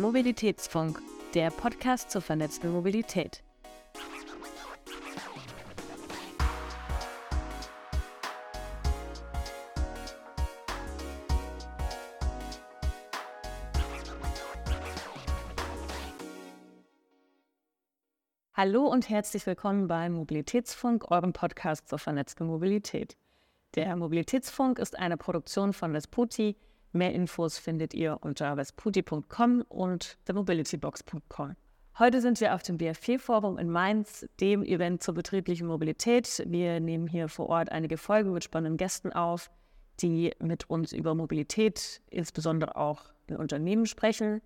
[0.00, 0.98] Mobilitätsfunk,
[1.34, 3.42] der Podcast zur vernetzten Mobilität.
[18.54, 23.18] Hallo und herzlich willkommen beim Mobilitätsfunk, eurem Podcast zur vernetzten Mobilität.
[23.74, 26.56] Der Mobilitätsfunk ist eine Produktion von Vesputi.
[26.92, 31.54] Mehr Infos findet ihr unter vesputi.com und themobilitybox.com.
[32.00, 36.42] Heute sind wir auf dem BFP-Forum in Mainz, dem Event zur betrieblichen Mobilität.
[36.46, 39.50] Wir nehmen hier vor Ort einige Folgen mit spannenden Gästen auf,
[40.00, 44.40] die mit uns über Mobilität, insbesondere auch in Unternehmen sprechen.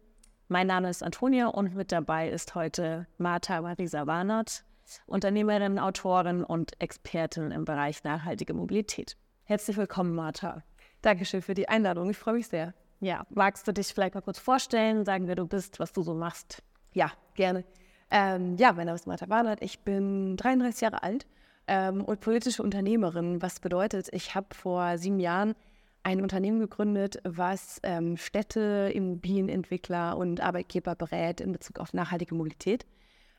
[0.48, 4.65] Mein Name ist Antonia und mit dabei ist heute Martha Marisa Warnert,
[5.06, 9.16] Unternehmerin, Autorin und Expertin im Bereich nachhaltige Mobilität.
[9.45, 10.62] Herzlich willkommen, Martha.
[11.04, 12.08] Dankeschön für die Einladung.
[12.08, 12.72] Ich freue mich sehr.
[13.00, 16.15] Ja, magst du dich vielleicht mal kurz vorstellen, sagen, wer du bist, was du so
[16.15, 16.62] machst?
[16.95, 17.65] Ja, gerne.
[18.10, 19.60] Ähm, ja, mein Name ist Martha Warnert.
[19.62, 21.26] Ich bin 33 Jahre alt
[21.66, 23.42] ähm, und politische Unternehmerin.
[23.42, 25.54] Was bedeutet, ich habe vor sieben Jahren
[26.04, 32.86] ein Unternehmen gegründet, was ähm, Städte, Immobilienentwickler und Arbeitgeber berät in Bezug auf nachhaltige Mobilität.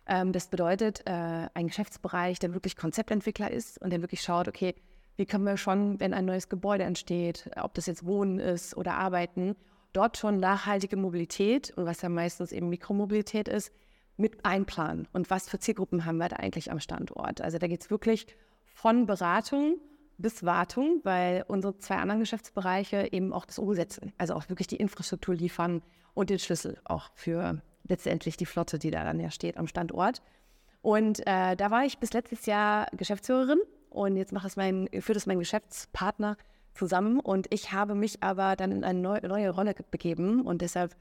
[0.05, 4.75] Ähm, das bedeutet, äh, ein Geschäftsbereich, der wirklich Konzeptentwickler ist und der wirklich schaut, okay,
[5.17, 8.95] wie können wir schon, wenn ein neues Gebäude entsteht, ob das jetzt Wohnen ist oder
[8.95, 9.55] Arbeiten,
[9.93, 13.71] dort schon nachhaltige Mobilität und was ja meistens eben Mikromobilität ist,
[14.17, 15.07] mit einplanen.
[15.13, 17.41] Und was für Zielgruppen haben wir da eigentlich am Standort?
[17.41, 18.27] Also da geht es wirklich
[18.65, 19.77] von Beratung
[20.17, 24.77] bis Wartung, weil unsere zwei anderen Geschäftsbereiche eben auch das umsetzen, also auch wirklich die
[24.77, 25.81] Infrastruktur liefern
[26.13, 30.21] und den Schlüssel auch für letztendlich die Flotte, die da dann ja steht am Standort.
[30.81, 33.59] Und äh, da war ich bis letztes Jahr Geschäftsführerin
[33.95, 36.37] und jetzt macht das mein, führt das mein Geschäftspartner
[36.73, 40.95] zusammen und ich habe mich aber dann in eine neue, neue Rolle begeben und deshalb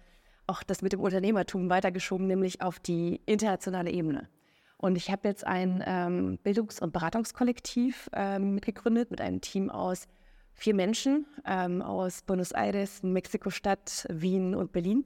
[0.47, 4.28] auch das mit dem Unternehmertum weitergeschoben, nämlich auf die internationale Ebene.
[4.77, 10.07] Und ich habe jetzt ein ähm, Bildungs- und Beratungskollektiv ähm, mitgegründet mit einem Team aus
[10.52, 15.05] vier Menschen ähm, aus Buenos Aires, Mexiko-Stadt, Wien und Berlin.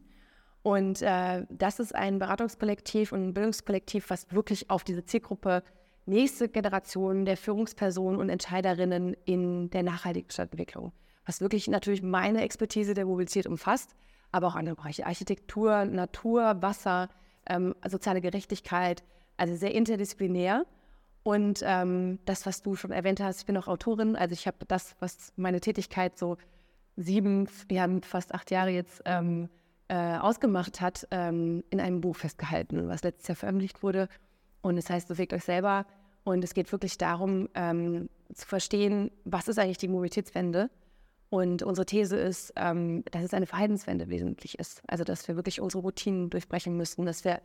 [0.62, 5.62] Und äh, das ist ein Beratungskollektiv und ein Bildungskollektiv, was wirklich auf diese Zielgruppe
[6.08, 10.92] nächste Generation der Führungspersonen und Entscheiderinnen in der nachhaltigen Stadtentwicklung,
[11.26, 13.94] was wirklich natürlich meine Expertise der Mobilität umfasst,
[14.32, 17.08] aber auch andere Bereiche, Architektur, Natur, Wasser,
[17.46, 19.02] ähm, soziale Gerechtigkeit,
[19.36, 20.66] also sehr interdisziplinär.
[21.22, 24.58] Und ähm, das, was du schon erwähnt hast, ich bin auch Autorin, also ich habe
[24.66, 26.38] das, was meine Tätigkeit so
[26.96, 29.48] sieben, ja fast acht Jahre jetzt ähm,
[29.88, 34.08] äh, ausgemacht hat, ähm, in einem Buch festgehalten, was letztes Jahr veröffentlicht wurde.
[34.60, 35.86] Und es das heißt, bewegt euch selber.
[36.28, 40.68] Und es geht wirklich darum, ähm, zu verstehen, was ist eigentlich die Mobilitätswende.
[41.30, 44.82] Und unsere These ist, ähm, dass es eine Verhaltenswende wesentlich ist.
[44.86, 47.40] Also, dass wir wirklich unsere Routinen durchbrechen müssen, dass wir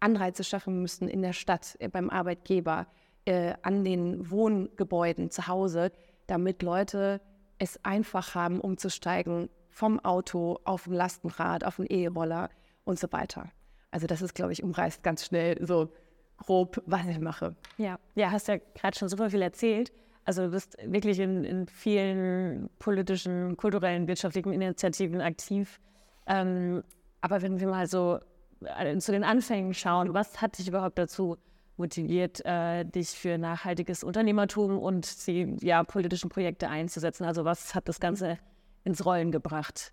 [0.00, 2.86] Anreize schaffen müssen in der Stadt, äh, beim Arbeitgeber,
[3.24, 5.90] äh, an den Wohngebäuden zu Hause,
[6.26, 7.22] damit Leute
[7.58, 12.50] es einfach haben, umzusteigen vom Auto auf ein Lastenrad, auf einen E-Roller
[12.84, 13.50] und so weiter.
[13.90, 15.88] Also das ist, glaube ich, umreißt ganz schnell so
[16.36, 17.54] grob, was ich mache.
[17.78, 19.92] Ja, ja hast ja gerade schon super viel erzählt.
[20.24, 25.80] Also du bist wirklich in, in vielen politischen, kulturellen, wirtschaftlichen Initiativen aktiv.
[26.26, 26.82] Ähm,
[27.20, 28.18] aber wenn wir mal so
[28.64, 31.36] äh, zu den Anfängen schauen, was hat dich überhaupt dazu
[31.76, 37.24] motiviert, äh, dich für nachhaltiges Unternehmertum und die ja, politischen Projekte einzusetzen?
[37.24, 38.38] Also was hat das Ganze
[38.82, 39.92] ins Rollen gebracht?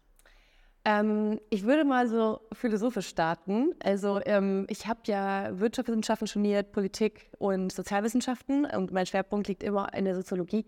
[0.86, 3.74] Ähm, ich würde mal so philosophisch starten.
[3.82, 9.94] Also ähm, ich habe ja Wirtschaftswissenschaften studiert, Politik und Sozialwissenschaften und mein Schwerpunkt liegt immer
[9.94, 10.66] in der Soziologie.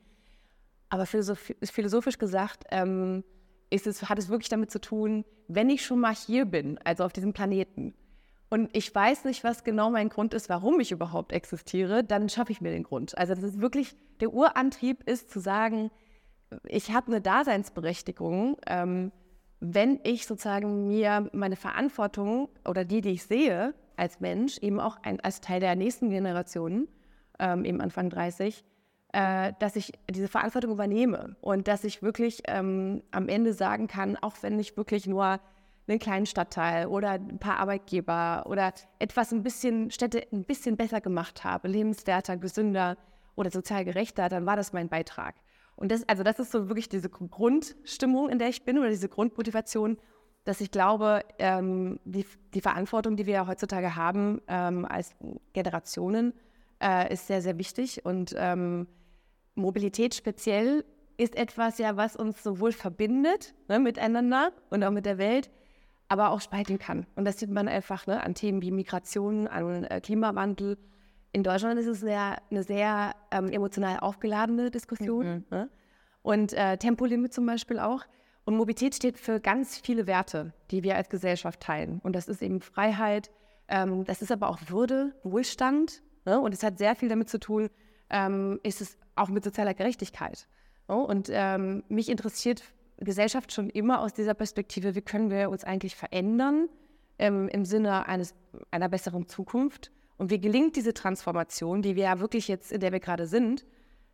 [0.90, 3.24] Aber philosophisch gesagt ähm,
[3.70, 7.12] es, hat es wirklich damit zu tun, wenn ich schon mal hier bin, also auf
[7.12, 7.94] diesem Planeten,
[8.50, 12.52] und ich weiß nicht, was genau mein Grund ist, warum ich überhaupt existiere, dann schaffe
[12.52, 13.18] ich mir den Grund.
[13.18, 15.92] Also das ist wirklich, der Urantrieb ist zu sagen,
[16.68, 19.12] ich habe eine Daseinsberechtigung, ähm,
[19.74, 24.98] wenn ich sozusagen mir meine Verantwortung oder die, die ich sehe als Mensch, eben auch
[25.04, 26.88] ein, als Teil der nächsten Generationen,
[27.40, 28.64] ähm, eben Anfang 30,
[29.14, 34.18] äh, dass ich diese Verantwortung übernehme und dass ich wirklich ähm, am Ende sagen kann,
[34.18, 35.40] auch wenn ich wirklich nur
[35.88, 41.00] einen kleinen Stadtteil oder ein paar Arbeitgeber oder etwas ein bisschen Städte ein bisschen besser
[41.00, 42.98] gemacht habe, lebenswerter, gesünder
[43.36, 45.36] oder sozial gerechter, dann war das mein Beitrag.
[45.76, 49.10] Und das, also das ist so wirklich diese Grundstimmung, in der ich bin oder diese
[49.10, 49.98] Grundmotivation,
[50.46, 55.16] dass ich glaube, ähm, die, die, Verantwortung, die wir ja heutzutage haben ähm, als
[55.54, 56.34] Generationen,
[56.82, 58.06] äh, ist sehr, sehr wichtig.
[58.06, 58.88] Und ähm,
[59.56, 60.86] Mobilität speziell
[61.18, 65.50] ist etwas ja, was uns sowohl verbindet ne, miteinander und auch mit der Welt,
[66.08, 67.08] aber auch spalten kann.
[67.16, 70.78] Und das sieht man einfach ne, an Themen wie Migration, an äh, Klimawandel.
[71.36, 75.26] In Deutschland ist es sehr, eine sehr ähm, emotional aufgeladene Diskussion.
[75.28, 75.46] Mhm.
[75.52, 75.70] Ne?
[76.22, 78.06] Und äh, Tempolimit zum Beispiel auch.
[78.46, 82.00] Und Mobilität steht für ganz viele Werte, die wir als Gesellschaft teilen.
[82.04, 83.32] Und das ist eben Freiheit,
[83.68, 86.04] ähm, das ist aber auch Würde, Wohlstand.
[86.24, 86.40] Ne?
[86.40, 87.70] Und es hat sehr viel damit zu tun,
[88.10, 90.48] ähm, ist es auch mit sozialer Gerechtigkeit.
[90.88, 90.96] Ne?
[90.96, 92.64] Und ähm, mich interessiert
[92.96, 96.70] Gesellschaft schon immer aus dieser Perspektive, wie können wir uns eigentlich verändern
[97.20, 98.34] ähm, im Sinne eines,
[98.72, 99.92] einer besseren Zukunft.
[100.18, 103.66] Und wie gelingt diese Transformation, die wir ja wirklich jetzt, in der wir gerade sind,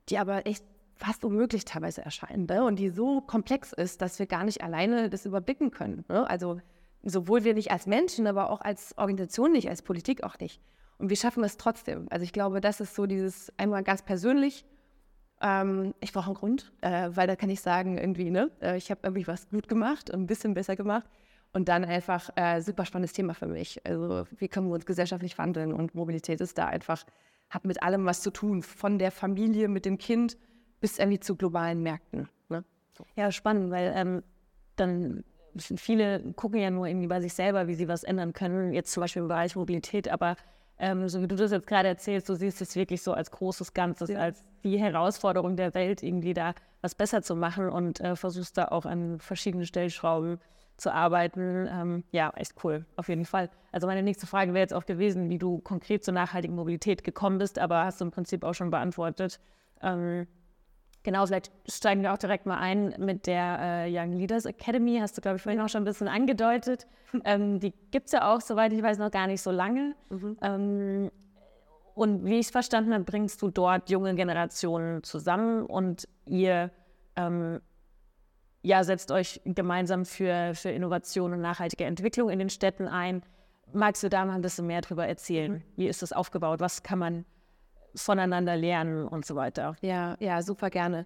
[0.09, 0.65] die aber echt
[0.95, 2.63] fast unmöglich teilweise erscheint ne?
[2.63, 6.05] und die so komplex ist, dass wir gar nicht alleine das überblicken können.
[6.07, 6.29] Ne?
[6.29, 6.59] Also
[7.03, 10.61] sowohl wir nicht als Menschen, aber auch als Organisation nicht, als Politik auch nicht.
[10.97, 12.07] Und wir schaffen es trotzdem.
[12.11, 14.65] Also ich glaube, das ist so dieses einmal ganz persönlich.
[15.41, 18.91] Ähm, ich brauche einen Grund, äh, weil da kann ich sagen, irgendwie, ne, äh, ich
[18.91, 21.09] habe irgendwie was gut gemacht und ein bisschen besser gemacht.
[21.53, 23.85] Und dann einfach äh, super spannendes Thema für mich.
[23.85, 25.73] Also wie können wir uns gesellschaftlich wandeln?
[25.73, 27.03] Und Mobilität ist da einfach,
[27.49, 30.37] hat mit allem was zu tun, von der Familie mit dem Kind
[30.79, 32.29] bis irgendwie zu globalen Märkten.
[32.49, 32.63] Ne?
[32.97, 33.05] So.
[33.15, 34.23] Ja, spannend, weil ähm,
[34.77, 35.23] dann
[35.57, 39.01] viele gucken ja nur irgendwie bei sich selber, wie sie was ändern können, jetzt zum
[39.01, 40.35] Beispiel im Bereich Mobilität, aber
[40.79, 43.73] ähm, so wie du das jetzt gerade erzählst, du siehst es wirklich so als großes
[43.73, 44.19] Ganzes, ja.
[44.19, 48.69] als die Herausforderung der Welt, irgendwie da was besser zu machen und äh, versuchst da
[48.69, 50.39] auch an verschiedenen Stellschrauben
[50.81, 51.67] zu arbeiten.
[51.71, 53.49] Ähm, ja, echt cool, auf jeden Fall.
[53.71, 57.37] Also meine nächste Frage wäre jetzt auch gewesen, wie du konkret zur nachhaltigen Mobilität gekommen
[57.37, 59.39] bist, aber hast du im Prinzip auch schon beantwortet.
[59.81, 60.27] Ähm,
[61.03, 64.99] Genau, vielleicht steigen wir auch direkt mal ein mit der äh, Young Leaders Academy.
[65.01, 66.87] Hast du, glaube ich, vorhin auch schon ein bisschen angedeutet.
[67.25, 69.95] Ähm, die gibt es ja auch, soweit ich weiß, noch gar nicht so lange.
[70.09, 70.37] Mhm.
[70.41, 71.11] Ähm,
[71.93, 76.71] und wie ich es verstanden habe, bringst du dort junge Generationen zusammen und ihr
[77.17, 77.59] ähm,
[78.61, 83.23] ja, setzt euch gemeinsam für, für Innovation und nachhaltige Entwicklung in den Städten ein.
[83.73, 85.53] Magst du da mal ein bisschen mehr darüber erzählen?
[85.53, 85.63] Mhm.
[85.77, 86.59] Wie ist das aufgebaut?
[86.59, 87.25] Was kann man
[87.95, 89.75] voneinander lernen und so weiter.
[89.81, 91.05] Ja, ja, super gerne.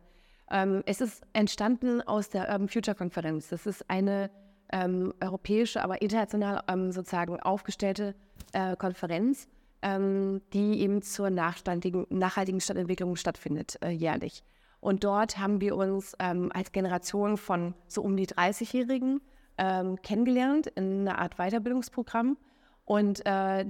[0.52, 3.50] Ähm, es ist entstanden aus der Urban Future Konferenz.
[3.50, 4.30] Das ist eine
[4.72, 8.16] ähm, europäische, aber international ähm, sozusagen aufgestellte
[8.54, 9.48] äh, Konferenz,
[9.82, 14.44] ähm, die eben zur nachhaltigen Stadtentwicklung stattfindet, äh, jährlich.
[14.86, 19.20] Und dort haben wir uns ähm, als Generation von so um die 30-Jährigen
[19.58, 22.38] ähm, kennengelernt in einer Art Weiterbildungsprogramm.
[22.86, 23.66] Und äh,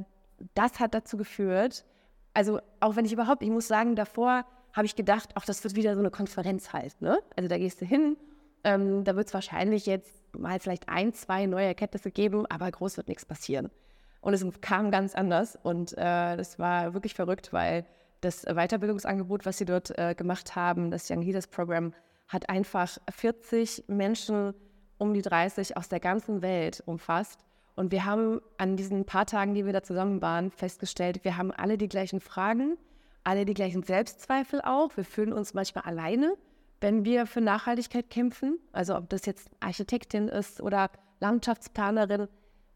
[0.56, 1.86] das hat dazu geführt,
[2.34, 5.78] also auch wenn ich überhaupt, ich muss sagen, davor habe ich gedacht, ach, das wird
[5.78, 7.02] wieder so eine Konferenz halt.
[7.02, 7.18] Ne?
[7.38, 8.18] Also da gehst du hin,
[8.66, 12.98] ähm, da wird es wahrscheinlich jetzt mal vielleicht ein, zwei neue Erkenntnisse geben, aber groß
[12.98, 13.72] wird nichts passieren.
[14.20, 17.86] Und es kam ganz anders und äh, das war wirklich verrückt, weil
[18.26, 21.94] das Weiterbildungsangebot, was sie dort äh, gemacht haben, das Young Leaders Program,
[22.28, 24.54] hat einfach 40 Menschen
[24.98, 27.46] um die 30 aus der ganzen Welt umfasst
[27.76, 31.52] und wir haben an diesen paar Tagen, die wir da zusammen waren, festgestellt, wir haben
[31.52, 32.78] alle die gleichen Fragen,
[33.24, 34.96] alle die gleichen Selbstzweifel auch.
[34.96, 36.36] Wir fühlen uns manchmal alleine,
[36.80, 38.60] wenn wir für Nachhaltigkeit kämpfen.
[38.72, 40.90] Also ob das jetzt Architektin ist oder
[41.20, 42.28] Landschaftsplanerin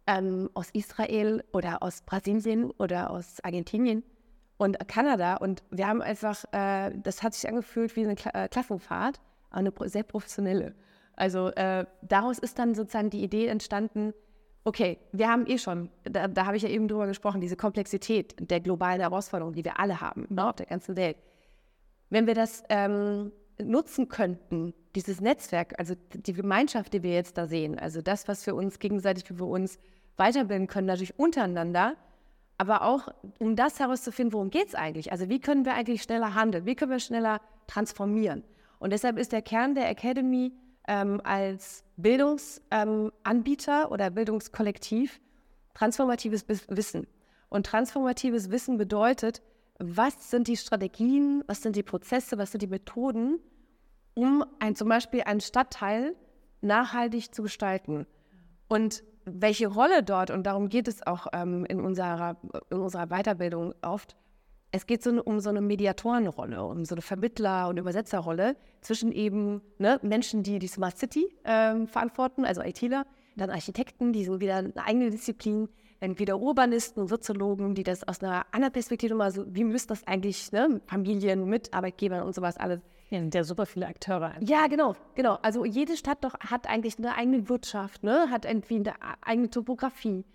[0.06, 4.04] ähm, aus Israel oder aus Brasilien oder aus Argentinien
[4.60, 5.38] und Kanada.
[5.38, 9.20] Und wir haben einfach, äh, das hat sich angefühlt wie eine Kla äh, Klassenfahrt,
[9.50, 10.76] aber eine sehr professionelle.
[11.16, 14.14] Also äh, daraus ist dann sozusagen die Idee entstanden,
[14.66, 18.36] okay, wir haben eh schon, da, da habe ich ja eben drüber gesprochen, diese Komplexität
[18.38, 21.18] der globalen Herausforderungen, die wir alle haben, ne, auf der ganzen Welt.
[22.10, 27.48] Wenn wir das ähm, nutzen könnten, dieses Netzwerk, also die Gemeinschaft, die wir jetzt da
[27.48, 29.80] sehen, also das, was wir uns gegenseitig für uns
[30.18, 31.96] weiterbilden können, natürlich untereinander,
[32.60, 33.08] aber auch
[33.40, 35.14] um das herauszufinden, worum geht es eigentlich?
[35.14, 36.66] Also wie können wir eigentlich schneller handeln?
[36.66, 38.44] Wie können wir schneller transformieren?
[38.80, 40.52] Und deshalb ist der Kern der Academy
[40.86, 45.22] ähm, als Bildungsanbieter ähm, oder Bildungskollektiv
[45.74, 47.08] transformatives Wissen.
[47.48, 49.42] Und transformatives Wissen bedeutet,
[49.78, 53.40] was sind die Strategien, was sind die Prozesse, was sind die Methoden,
[54.16, 56.14] um ein, zum Beispiel einen Stadtteil
[56.60, 58.06] nachhaltig zu gestalten.
[58.68, 59.02] Und
[59.34, 62.38] welche Rolle dort, und darum geht es auch ähm, in, unserer,
[62.70, 64.16] in unserer Weiterbildung oft,
[64.72, 69.62] es geht so um so eine Mediatorenrolle, um so eine Vermittler- und Übersetzerrolle zwischen eben
[69.80, 73.06] ne, Menschen, die die Smart City ähm, verantworten, also ITler,
[73.36, 75.70] dann Architekten, die sind wieder eine eigene Disziplin,
[76.02, 80.06] dann wieder Urbanisten Soziologen, die das aus einer anderen Perspektive mal so, wie müsste das
[80.06, 82.80] eigentlich, ne, Familien mit Arbeitgebern und sowas alles.
[83.10, 84.36] Ja, sind ja super viele Akteure.
[84.40, 85.40] Ja, genau, genau.
[85.42, 90.26] Also jede Stadt doch hat eigentlich eine eigene Wirtschaft, ne, hat irgendwie eine eigene Topografie.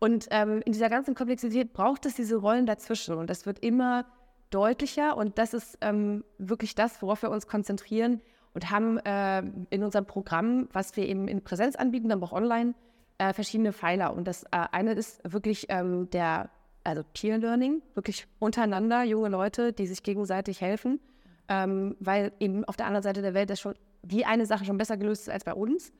[0.00, 3.14] Und ähm, in dieser ganzen Komplexität braucht es diese Rollen dazwischen.
[3.14, 4.04] Und das wird immer
[4.50, 5.16] deutlicher.
[5.16, 8.20] Und das ist ähm, wirklich das, worauf wir uns konzentrieren
[8.52, 12.74] und haben äh, in unserem Programm, was wir eben in Präsenz anbieten, dann auch online,
[13.18, 14.14] äh, verschiedene Pfeiler.
[14.14, 16.50] Und das äh, eine ist wirklich ähm, der,
[16.84, 21.00] also Peer Learning, wirklich untereinander, junge Leute, die sich gegenseitig helfen,
[21.48, 24.78] ähm, weil eben auf der anderen Seite der Welt das schon die eine Sache schon
[24.78, 25.92] besser gelöst ist als bei uns.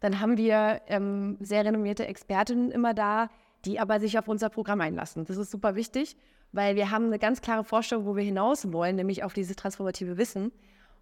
[0.00, 3.30] Dann haben wir ähm, sehr renommierte Expertinnen immer da,
[3.64, 5.24] die aber sich auf unser Programm einlassen.
[5.24, 6.16] Das ist super wichtig,
[6.52, 10.16] weil wir haben eine ganz klare Vorstellung, wo wir hinaus wollen, nämlich auf dieses transformative
[10.16, 10.52] Wissen.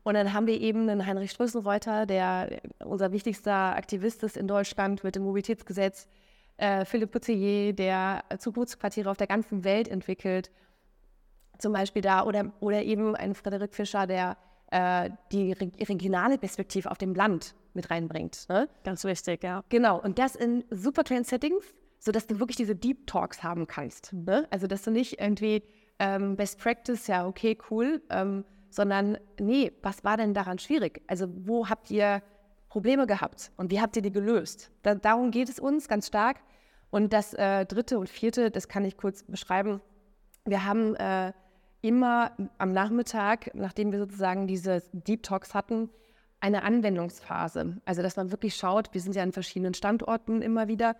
[0.03, 5.05] Und dann haben wir eben einen Heinrich Strößenreuter, der unser wichtigster Aktivist ist in Deutschland
[5.05, 6.07] mit dem Mobilitätsgesetz,
[6.59, 10.51] äh, Philipp Putzelier, der Zukunftsquartiere auf der ganzen Welt entwickelt,
[11.59, 14.37] zum Beispiel da, oder, oder eben ein Frederik Fischer, der
[14.71, 18.49] äh, die regionale Perspektive auf dem Land mit reinbringt.
[18.49, 18.69] Ne?
[18.85, 19.63] Ganz wichtig, ja.
[19.69, 24.13] Genau, und das in super kleinen Settings, sodass du wirklich diese Deep Talks haben kannst.
[24.13, 24.47] Ne?
[24.51, 25.63] Also, dass du nicht irgendwie
[25.99, 31.03] ähm, Best Practice, ja, okay, cool, ähm, sondern nee, was war denn daran schwierig?
[31.07, 32.23] Also wo habt ihr
[32.69, 34.71] Probleme gehabt und wie habt ihr die gelöst?
[34.83, 36.39] Da, darum geht es uns ganz stark.
[36.91, 39.81] Und das äh, dritte und vierte, das kann ich kurz beschreiben.
[40.45, 41.33] Wir haben äh,
[41.87, 45.89] immer am Nachmittag, nachdem wir sozusagen diese Deep Talks hatten,
[46.41, 47.79] eine Anwendungsphase.
[47.85, 50.97] Also dass man wirklich schaut, wir sind ja an verschiedenen Standorten immer wieder,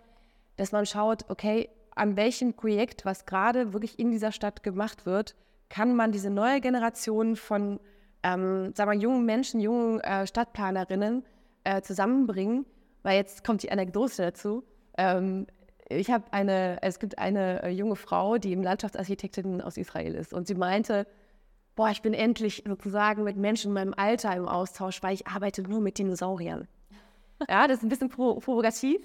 [0.55, 5.35] dass man schaut, okay, an welchem Projekt, was gerade wirklich in dieser Stadt gemacht wird,
[5.69, 7.79] kann man diese neue Generation von,
[8.23, 11.23] ähm, sagen wir, jungen Menschen, jungen äh, Stadtplanerinnen
[11.63, 12.65] äh, zusammenbringen.
[13.03, 14.63] Weil jetzt kommt die Anekdote dazu.
[14.97, 15.47] Ähm,
[15.89, 20.33] ich habe eine, es gibt eine äh, junge Frau, die im Landschaftsarchitektin aus Israel ist.
[20.33, 21.07] Und sie meinte,
[21.75, 25.61] boah, ich bin endlich sozusagen mit Menschen in meinem Alter im Austausch, weil ich arbeite
[25.63, 26.67] nur mit Dinosauriern.
[27.47, 28.99] Ja, das ist ein bisschen provokativ,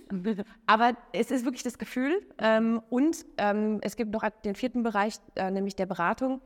[0.65, 2.27] aber es ist wirklich das Gefühl.
[2.39, 6.41] Ähm, und ähm, es gibt noch den vierten Bereich, äh, nämlich der Beratung.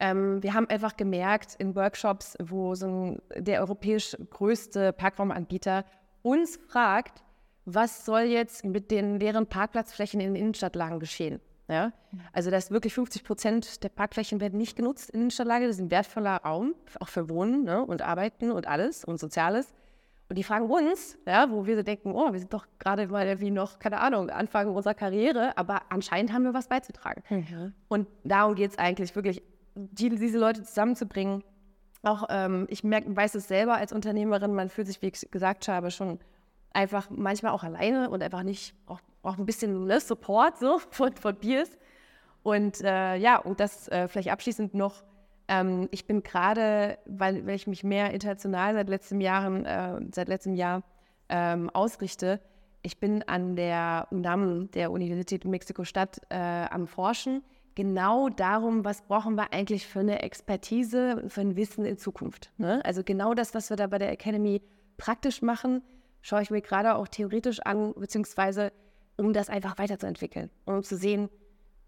[0.00, 5.84] Ähm, wir haben einfach gemerkt in Workshops, wo so ein, der europäisch größte Parkraumanbieter
[6.22, 7.22] uns fragt,
[7.66, 11.40] was soll jetzt mit den leeren Parkplatzflächen in den Innenstadtlagen geschehen?
[11.68, 11.92] Ja?
[12.32, 15.66] Also, dass wirklich 50 Prozent der Parkflächen werden nicht genutzt in Innenstadtlage.
[15.66, 17.84] Das ist ein wertvoller Raum, auch für Wohnen ne?
[17.84, 19.74] und Arbeiten und alles und Soziales.
[20.28, 23.40] Und die fragen uns, ja, wo wir so denken, oh, wir sind doch gerade mal
[23.40, 27.22] wie noch, keine Ahnung, Anfang unserer Karriere, aber anscheinend haben wir was beizutragen.
[27.30, 27.74] Mhm.
[27.88, 29.42] Und darum geht es eigentlich wirklich
[29.74, 31.44] die, diese Leute zusammenzubringen.
[32.02, 35.68] Auch ähm, ich merke, weiß es selber als Unternehmerin, man fühlt sich, wie ich gesagt
[35.68, 36.18] habe, schon
[36.76, 41.12] einfach manchmal auch alleine und einfach nicht, auch, auch ein bisschen ne, Support so von,
[41.16, 41.70] von Peers.
[42.42, 45.02] Und äh, ja, und das äh, vielleicht abschließend noch,
[45.48, 50.28] ähm, ich bin gerade, weil, weil ich mich mehr international seit letztem Jahren, äh, seit
[50.28, 50.82] letztem Jahr
[51.28, 52.40] ähm, ausrichte,
[52.82, 57.42] ich bin an der UNAM, der Universität Mexiko-Stadt, äh, am Forschen
[57.74, 62.52] genau darum, was brauchen wir eigentlich für eine Expertise, für ein Wissen in Zukunft.
[62.58, 62.80] Ne?
[62.84, 64.62] Also genau das, was wir da bei der Academy
[64.98, 65.82] praktisch machen,
[66.26, 68.72] schaue ich mir gerade auch theoretisch an, beziehungsweise
[69.16, 71.30] um das einfach weiterzuentwickeln um zu sehen,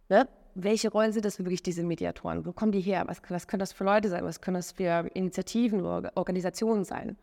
[0.09, 0.29] ne?
[0.55, 2.47] welche Rollen sind das wirklich diese Mediatoren?
[2.47, 3.05] Wo kommen die her?
[3.07, 4.25] Was, was können das für Leute sein?
[4.25, 7.17] Was können das für Initiativen oder Organisationen sein?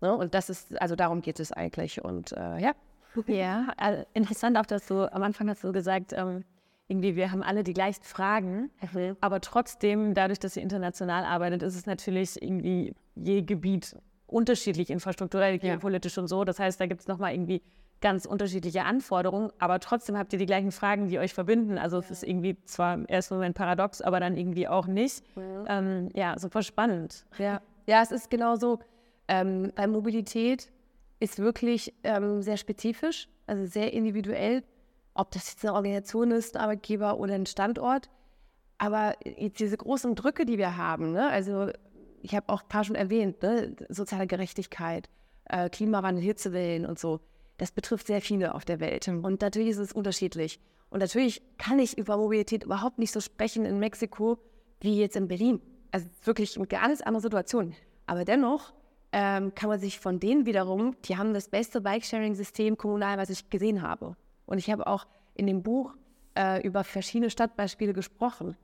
[0.00, 0.14] Ne?
[0.14, 2.02] Und das ist, also darum geht es eigentlich.
[2.04, 2.72] Und äh, ja.
[3.26, 6.44] Ja, also interessant auch, dass du am Anfang hast du gesagt, ähm,
[6.88, 9.16] irgendwie, wir haben alle die gleichen Fragen, mhm.
[9.20, 13.96] aber trotzdem, dadurch, dass ihr international arbeitet, ist es natürlich irgendwie je Gebiet
[14.32, 15.76] unterschiedlich, infrastrukturell, ja.
[15.76, 16.44] politisch und so.
[16.44, 17.62] Das heißt, da gibt es nochmal irgendwie
[18.00, 21.78] ganz unterschiedliche Anforderungen, aber trotzdem habt ihr die gleichen Fragen, die euch verbinden.
[21.78, 22.02] Also ja.
[22.04, 25.22] es ist irgendwie zwar im ersten Moment paradox, aber dann irgendwie auch nicht.
[25.36, 27.24] Ja, ähm, ja super spannend.
[27.38, 28.80] Ja, ja es ist genau so.
[29.28, 30.72] Ähm, bei Mobilität
[31.20, 34.64] ist wirklich ähm, sehr spezifisch, also sehr individuell
[35.14, 38.08] ob das jetzt eine Organisation ist, ein Arbeitgeber oder ein Standort.
[38.78, 41.28] Aber jetzt diese großen Drücke, die wir haben, ne?
[41.28, 41.68] also
[42.22, 43.74] ich habe auch ein paar schon erwähnt, ne?
[43.88, 45.08] soziale Gerechtigkeit,
[45.44, 47.20] äh, Klimawandel, Hitzewellen und so,
[47.58, 49.06] das betrifft sehr viele auf der Welt.
[49.08, 50.60] Und natürlich ist es unterschiedlich.
[50.90, 54.38] Und natürlich kann ich über Mobilität überhaupt nicht so sprechen in Mexiko
[54.80, 55.60] wie jetzt in Berlin.
[55.90, 57.74] Also wirklich eine ganz andere Situation.
[58.06, 58.72] Aber dennoch
[59.12, 63.48] ähm, kann man sich von denen wiederum, die haben das beste Bike-Sharing-System kommunal, was ich
[63.48, 64.16] gesehen habe.
[64.46, 65.94] Und ich habe auch in dem Buch
[66.36, 68.56] äh, über verschiedene Stadtbeispiele gesprochen.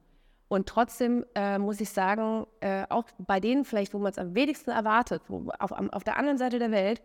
[0.49, 4.35] Und trotzdem äh, muss ich sagen, äh, auch bei denen vielleicht, wo man es am
[4.35, 7.03] wenigsten erwartet, wo, auf, auf, der anderen Seite der Welt,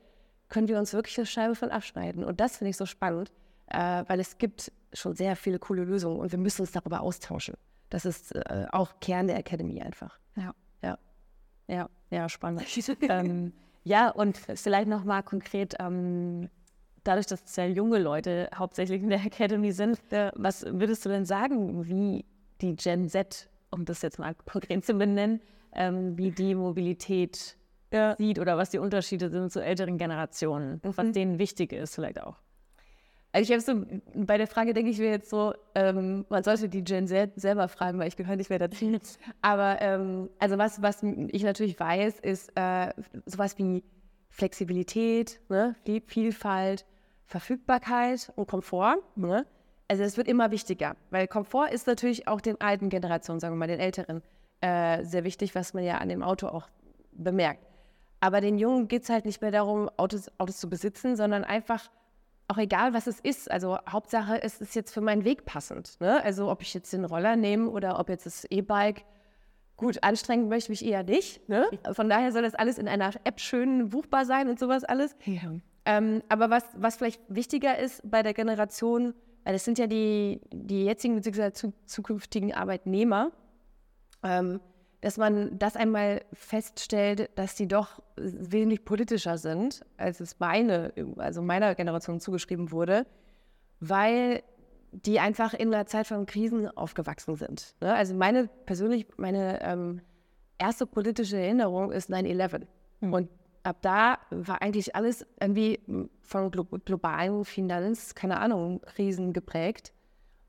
[0.47, 2.23] können wir uns wirklich eine Scheibe von abschneiden.
[2.23, 3.31] Und das finde ich so spannend,
[3.67, 7.55] äh, weil es gibt schon sehr viele coole Lösungen und wir müssen uns darüber austauschen.
[7.89, 10.17] Das ist äh, auch Kern der Academy einfach.
[10.35, 10.97] Ja, ja,
[11.67, 12.63] ja, ja, spannend.
[13.01, 13.51] ähm,
[13.83, 16.50] ja, und vielleicht nochmal konkret, ähm,
[17.03, 20.00] dadurch, dass ja junge Leute hauptsächlich in der Academy sind,
[20.35, 22.23] was würdest du denn sagen, wie
[22.63, 25.41] die Gen Z, um das jetzt mal konkret zu benennen,
[25.74, 27.58] ähm, wie die Mobilität
[27.91, 28.15] ja.
[28.17, 30.98] sieht oder was die Unterschiede sind zu älteren Generationen, mhm.
[30.98, 32.38] was denen wichtig ist vielleicht auch?
[33.36, 36.70] Also ich habe so, bei der Frage denke ich mir jetzt so, ähm, man sollte
[36.70, 39.00] die Gen Z selber fragen, weil ich gehöre nicht mehr dazu.
[39.41, 42.93] Aber ähm, also was, was ich natürlich weiß, ist äh,
[43.25, 43.84] sowas wie
[44.29, 45.75] Flexibilität, ne?
[46.05, 46.86] Vielfalt,
[47.25, 48.98] Verfügbarkeit und Komfort.
[49.15, 49.48] Ne?
[49.93, 53.59] Also es wird immer wichtiger, weil Komfort ist natürlich auch den alten Generationen, sagen wir
[53.59, 54.23] mal, den älteren,
[54.59, 56.67] äh, sehr wichtig, was man ja an dem Auto auch
[57.12, 57.63] bemerkt.
[58.19, 61.91] Aber den Jungen geht es halt nicht mehr darum, Autos, Autos zu besitzen, sondern einfach
[62.47, 63.51] auch egal, was es ist.
[63.51, 66.01] Also Hauptsache, es ist jetzt für meinen Weg passend.
[66.01, 66.23] Ne?
[66.23, 69.05] Also ob ich jetzt den Roller nehme oder ob jetzt das E-Bike.
[69.77, 71.47] Gut, anstrengend möchte ich mich eher nicht.
[71.47, 71.67] Ne?
[71.91, 75.15] Von daher soll das alles in einer App schön buchbar sein und sowas alles.
[75.25, 75.51] Ja.
[75.85, 80.41] Ähm, aber was, was vielleicht wichtiger ist bei der Generation, weil es sind ja die,
[80.51, 81.71] die jetzigen bzw.
[81.85, 83.31] zukünftigen Arbeitnehmer,
[84.23, 84.59] ähm,
[85.01, 91.41] dass man das einmal feststellt, dass die doch wesentlich politischer sind, als es meine, also
[91.41, 93.05] meiner Generation zugeschrieben wurde,
[93.81, 94.43] weil
[94.91, 97.75] die einfach in einer Zeit von Krisen aufgewachsen sind.
[97.81, 97.93] Ne?
[97.93, 100.01] Also meine persönlich, meine ähm,
[100.57, 102.62] erste politische Erinnerung ist 9-11.
[103.01, 103.13] Mhm.
[103.13, 103.29] Und
[103.63, 105.79] ab da war eigentlich alles irgendwie
[106.22, 109.93] von globalen Finanz, keine Ahnung, Krisen geprägt.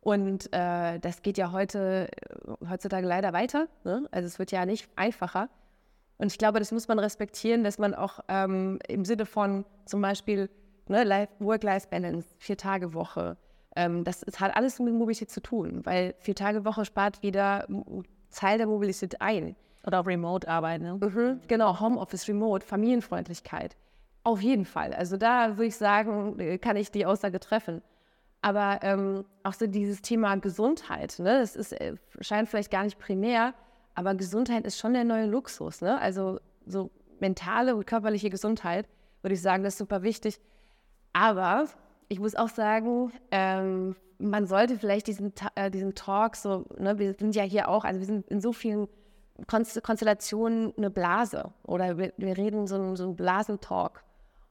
[0.00, 3.68] Und äh, das geht ja heute, äh, heutzutage leider weiter.
[3.85, 4.06] Ne?
[4.11, 5.49] Also es wird ja nicht einfacher.
[6.18, 10.02] Und ich glaube, das muss man respektieren, dass man auch ähm, im Sinne von zum
[10.02, 10.50] Beispiel
[10.88, 13.37] ne, Work-Life-Balance, Vier-Tage-Woche,
[13.76, 17.66] ähm, das, hat alles mit Mobilität zu tun, weil Vier-Tage-Woche spart wieder
[18.30, 19.56] Teil der Mobilität ein.
[19.86, 20.94] Oder auch Remote-Arbeit, ne?
[20.94, 23.76] Mhm, genau, Homeoffice, Remote, Familienfreundlichkeit.
[24.22, 24.94] Auf jeden Fall.
[24.94, 27.82] Also da würde ich sagen, äh, kann ich die Aussage treffen.
[28.40, 31.38] Aber ähm, auch so dieses Thema Gesundheit, ne?
[31.40, 33.54] das ist, äh, scheint vielleicht gar nicht primär,
[33.94, 35.80] aber Gesundheit ist schon der neue Luxus.
[35.80, 35.98] Ne?
[35.98, 38.88] Also so mentale und körperliche Gesundheit,
[39.22, 40.40] würde ich sagen, das ist super wichtig.
[41.12, 41.66] Aber
[42.08, 47.14] ich muss auch sagen, ähm, man sollte vielleicht diesen, äh, diesen Talk so, ne, wir
[47.14, 48.88] sind ja hier auch, also wir sind in so vielen
[49.47, 54.04] Konstellationen eine Blase oder wir, wir reden so, so einen Blasentalk.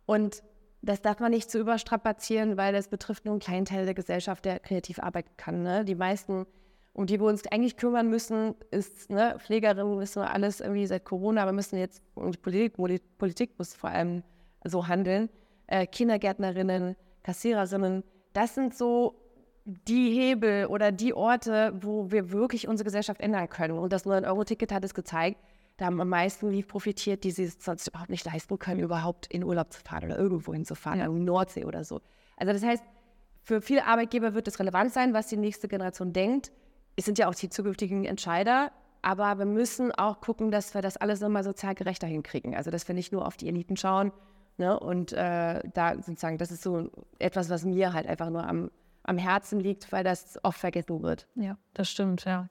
[0.06, 0.44] Und
[0.82, 4.44] das darf man nicht zu überstrapazieren, weil das betrifft nur einen kleinen Teil der Gesellschaft,
[4.44, 5.64] der kreativ arbeiten kann.
[5.64, 5.86] Ne?
[5.86, 6.46] Die meisten,
[6.92, 11.06] um die wir uns eigentlich kümmern müssen, ist ne, Pflegerinnen, wissen wir alles irgendwie seit
[11.06, 12.76] Corona, aber müssen jetzt, und Politik,
[13.18, 14.24] Politik muss vor allem
[14.66, 15.30] so handeln,
[15.68, 19.23] äh, Kindergärtnerinnen, Kassiererinnen, das sind so
[19.66, 23.78] die Hebel oder die Orte, wo wir wirklich unsere Gesellschaft ändern können.
[23.78, 25.40] Und das 9-Euro-Ticket hat es gezeigt,
[25.78, 29.28] da haben am meisten die profitiert, die sich es sonst überhaupt nicht leisten können, überhaupt
[29.28, 31.06] in Urlaub zu fahren oder irgendwo hinzufahren, ja.
[31.06, 32.02] in Nordsee oder so.
[32.38, 32.84] Also das heißt,
[33.42, 36.52] für viele Arbeitgeber wird es relevant sein, was die nächste Generation denkt.
[36.96, 38.72] Es sind ja auch die zukünftigen Entscheider,
[39.02, 42.56] aber wir müssen auch gucken, dass wir das alles nochmal sozial gerechter hinkriegen.
[42.56, 44.12] Also dass wir nicht nur auf die Eliten schauen.
[44.58, 44.80] Ne?
[44.80, 48.70] Und äh, da sozusagen, das ist so etwas, was mir halt einfach nur am,
[49.04, 51.28] am Herzen liegt, weil das oft vergessen wird.
[51.36, 52.50] Ja, das stimmt, ja.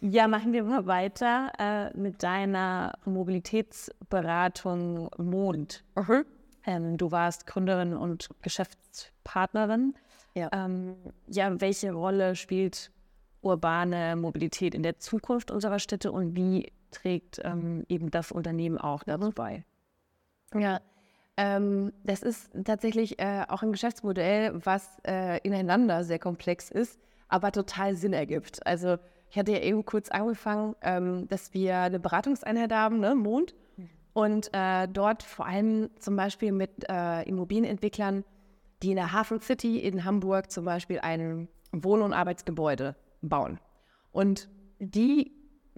[0.00, 5.84] Ja, machen wir mal weiter äh, mit deiner Mobilitätsberatung Mond.
[5.96, 6.24] Mhm.
[6.66, 9.94] Ähm, du warst Gründerin und Geschäftspartnerin.
[10.34, 10.50] Ja.
[10.52, 12.92] Ähm, ja, welche Rolle spielt
[13.40, 19.04] urbane Mobilität in der Zukunft unserer Städte und wie trägt ähm, eben das Unternehmen auch
[19.04, 19.64] dazu bei?
[20.54, 20.80] Ja,
[21.36, 27.52] ähm, das ist tatsächlich äh, auch ein Geschäftsmodell, was äh, ineinander sehr komplex ist, aber
[27.52, 28.66] total Sinn ergibt.
[28.66, 28.96] Also
[29.30, 33.54] ich hatte ja eben kurz angefangen, ähm, dass wir eine Beratungseinheit haben, ne, Mond,
[34.16, 38.24] und äh, dort vor allem zum Beispiel mit äh, Immobilienentwicklern,
[38.82, 43.60] die in der Hafen City in Hamburg zum Beispiel ein Wohn- und Arbeitsgebäude bauen.
[44.12, 45.32] Und die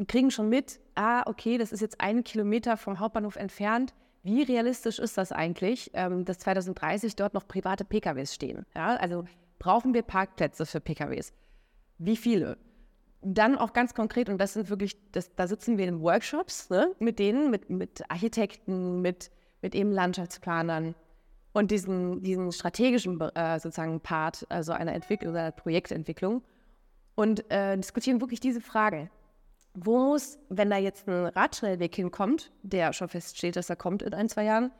[0.07, 3.92] kriegen schon mit, ah, okay, das ist jetzt einen Kilometer vom Hauptbahnhof entfernt.
[4.22, 8.66] Wie realistisch ist das eigentlich, ähm, dass 2030 dort noch private PKWs stehen?
[8.74, 9.24] Ja, also
[9.59, 11.33] brauchen wir Parkplätze für PKWs?
[11.98, 12.59] Wie viele?
[13.20, 16.94] dann auch ganz konkret, und das sind wirklich, das, da sitzen wir in Workshops ne,
[16.98, 20.94] mit denen, mit, mit Architekten, mit, mit eben Landschaftsplanern
[21.52, 26.42] und diesen, diesen strategischen äh, sozusagen Part, also einer Entwicklung, einer Projektentwicklung
[27.16, 29.11] und äh, diskutieren wirklich diese Frage.
[29.84, 34.14] Wo muss, wenn da jetzt ein Radschnellweg hinkommt, der schon feststeht, dass er kommt in
[34.14, 34.72] ein, zwei Jahren,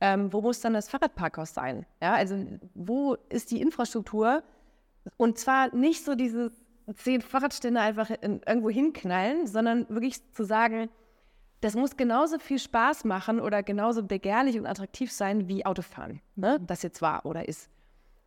[0.00, 1.86] ähm, wo muss dann das Fahrradparkhaus sein?
[2.02, 2.36] Ja, also
[2.74, 4.42] wo ist die Infrastruktur?
[5.16, 6.52] Und zwar nicht so dieses
[6.94, 10.88] zehn Fahrradstände einfach in, irgendwo hinknallen, sondern wirklich zu sagen,
[11.60, 16.60] das muss genauso viel Spaß machen oder genauso begehrlich und attraktiv sein wie Autofahren, ne?
[16.64, 17.70] das jetzt war oder ist.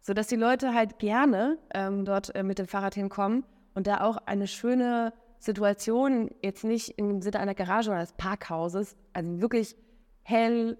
[0.01, 3.43] Sodass die Leute halt gerne ähm, dort äh, mit dem Fahrrad hinkommen
[3.75, 8.95] und da auch eine schöne Situation, jetzt nicht im Sinne einer Garage oder eines Parkhauses,
[9.13, 9.75] also wirklich
[10.23, 10.77] hell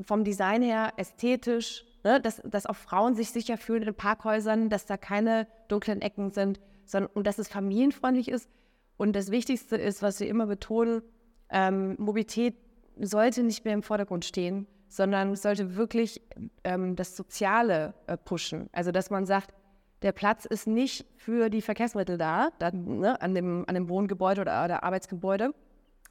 [0.00, 2.20] vom Design her, ästhetisch, ne?
[2.20, 6.60] dass, dass auch Frauen sich sicher fühlen in Parkhäusern, dass da keine dunklen Ecken sind
[6.86, 8.48] sondern, und dass es familienfreundlich ist.
[8.96, 11.02] Und das Wichtigste ist, was wir immer betonen,
[11.50, 12.54] ähm, Mobilität
[12.98, 16.22] sollte nicht mehr im Vordergrund stehen, sondern sollte wirklich
[16.64, 18.70] ähm, das Soziale äh, pushen.
[18.72, 19.52] Also dass man sagt,
[20.02, 24.42] der Platz ist nicht für die Verkehrsmittel da, da ne, an, dem, an dem Wohngebäude
[24.42, 25.54] oder, oder Arbeitsgebäude,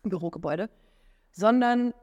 [0.04, 0.70] Bürogebäude,
[1.32, 1.94] sondern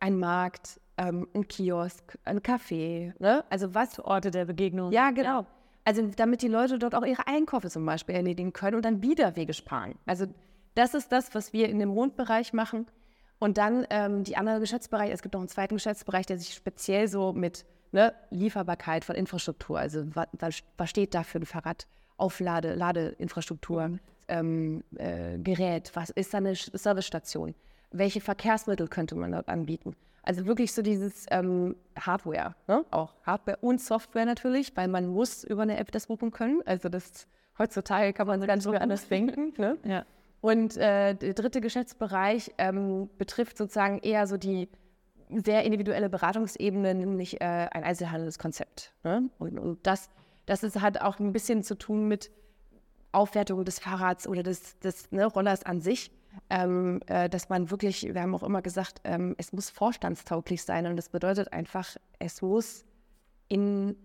[0.00, 3.44] ein Markt, ähm, ein Kiosk, ein Café, ne?
[3.50, 3.98] also was.
[4.00, 4.92] Orte der Begegnung.
[4.92, 5.46] Ja, genau.
[5.84, 9.54] Also damit die Leute dort auch ihre Einkäufe zum Beispiel erledigen können und dann Wiederwege
[9.54, 9.94] sparen.
[10.06, 10.26] Also
[10.74, 12.86] das ist das, was wir in dem Wohnbereich machen.
[13.38, 15.12] Und dann ähm, die anderen Geschäftsbereiche.
[15.12, 19.78] Es gibt noch einen zweiten Geschäftsbereich, der sich speziell so mit ne, Lieferbarkeit von Infrastruktur,
[19.78, 23.98] also was, was steht da für ein Fahrrad, Auflade, Ladeinfrastruktur,
[24.28, 27.54] ähm, äh, Gerät, was ist da eine Servicestation,
[27.90, 29.96] welche Verkehrsmittel könnte man dort anbieten.
[30.22, 32.84] Also wirklich so dieses ähm, Hardware, ne?
[32.90, 36.60] auch Hardware und Software natürlich, weil man muss über eine App das buchen können.
[36.66, 37.26] Also das
[37.58, 39.54] heutzutage kann man ganz mehr anders denken.
[39.56, 39.78] Ne?
[39.84, 40.04] Ja.
[40.40, 44.68] Und äh, der dritte Geschäftsbereich ähm, betrifft sozusagen eher so die
[45.44, 48.92] sehr individuelle Beratungsebene, nämlich äh, ein Einzelhandelskonzept.
[49.04, 49.30] Ne?
[49.38, 50.10] Und, und, das,
[50.46, 52.30] das ist, hat auch ein bisschen zu tun mit
[53.12, 56.10] Aufwertung des Fahrrads oder des, des ne, Rollers an sich.
[56.48, 60.86] Ähm, äh, dass man wirklich, wir haben auch immer gesagt, ähm, es muss vorstandstauglich sein
[60.86, 62.84] und das bedeutet einfach, es muss
[63.48, 63.96] in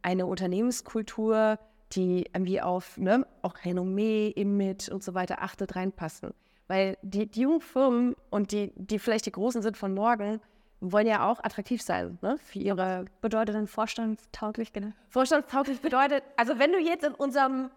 [0.00, 1.58] eine Unternehmenskultur
[1.94, 6.32] die irgendwie auf ne, auch Renommee, Image und so weiter achtet, reinpassen.
[6.66, 10.40] Weil die, die jungen Firmen und die, die vielleicht die Großen sind von morgen,
[10.92, 13.04] wollen ja auch attraktiv sein ne, für ihre.
[13.20, 14.92] Bedeutet dann vorstandstauglich, genau?
[15.08, 17.70] Vorstandstauglich bedeutet, also wenn du jetzt in unserem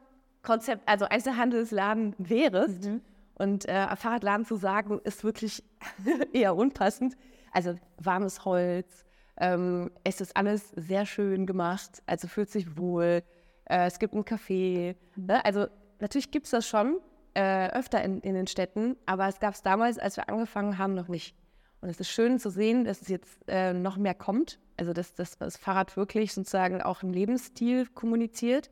[0.44, 3.02] Konzept, also Einzelhandelsladen wärst mhm.
[3.36, 5.64] und äh, Fahrradladen zu sagen, ist wirklich
[6.34, 7.16] eher unpassend.
[7.52, 9.06] Also warmes Holz,
[9.38, 13.24] ähm, es ist alles sehr schön gemacht, also fühlt sich wohl
[13.70, 14.96] äh, es gibt ein Café.
[15.16, 15.44] Ne?
[15.46, 15.68] Also
[16.00, 17.00] natürlich gibt es das schon
[17.34, 20.94] äh, öfter in, in, den Städten, aber es gab es damals, als wir angefangen haben,
[20.94, 21.36] noch nicht.
[21.82, 24.60] Und es ist schön zu sehen, dass es jetzt äh, noch mehr kommt.
[24.78, 28.70] Also dass, dass, das Fahrrad wirklich sozusagen auch einen Lebensstil kommuniziert.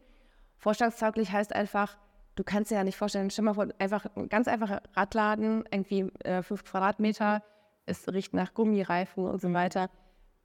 [0.58, 1.98] Vorstandstauglich heißt einfach,
[2.36, 6.12] du kannst dir ja nicht vorstellen, stell mal vor, einfach ein ganz einfacher Radladen, irgendwie
[6.24, 7.44] äh, fünf Quadratmeter,
[7.86, 9.90] es riecht nach Gummireifen und so weiter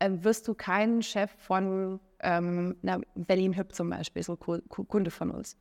[0.01, 2.77] äh, wirst du keinen Chef von ähm,
[3.15, 5.57] Berlin Hüb zum Beispiel, so Kunde von uns,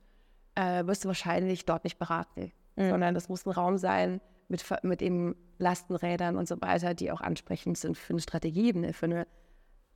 [0.55, 2.89] äh, wirst du wahrscheinlich dort nicht beraten, mhm.
[2.89, 7.21] sondern das muss ein Raum sein mit, mit eben Lastenrädern und so weiter, die auch
[7.21, 9.27] ansprechend sind für eine Strategie, ne, für eine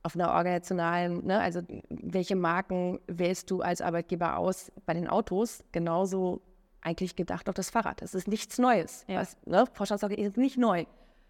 [0.04, 5.64] auf einer organisationalen, ne, also welche Marken wählst du als Arbeitgeber aus bei den Autos?
[5.72, 6.42] Genauso
[6.82, 8.02] eigentlich gedacht auf das Fahrrad.
[8.02, 9.06] Das ist nichts Neues.
[9.08, 9.22] Ja.
[9.22, 10.84] Was, ne, Vorstandsauge ist nicht neu.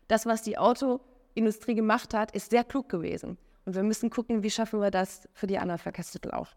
[0.09, 1.01] Das, was die Auto
[1.35, 3.39] Industrie gemacht hat, ist sehr klug gewesen.
[3.65, 6.49] Und wir müssen gucken, wie schaffen wir das für die anderen Verkehrstitel auch.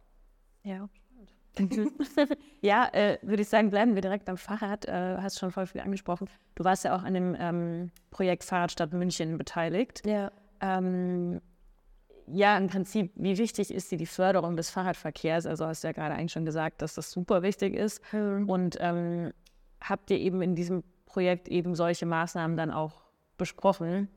[0.63, 0.89] Ja,
[2.61, 4.85] ja, äh, würde ich sagen, bleiben wir direkt am Fahrrad.
[4.85, 6.29] Äh, hast schon voll viel angesprochen.
[6.55, 10.05] Du warst ja auch an dem ähm, Projekt Fahrradstadt München beteiligt.
[10.05, 10.31] Ja.
[10.61, 11.41] Ähm,
[12.27, 15.45] ja, im Prinzip, wie wichtig ist dir die Förderung des Fahrradverkehrs?
[15.45, 18.01] Also hast du ja gerade eigentlich schon gesagt, dass das super wichtig ist.
[18.11, 18.49] Mhm.
[18.49, 19.31] Und ähm,
[19.81, 23.01] habt ihr eben in diesem Projekt eben solche Maßnahmen dann auch
[23.37, 24.09] besprochen?